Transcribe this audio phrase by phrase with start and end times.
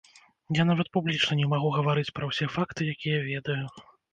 [0.59, 3.63] Я нават публічна не магу гаварыць пра ўсе факты, якія ведаю.